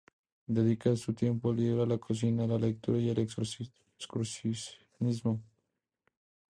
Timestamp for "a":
1.83-1.85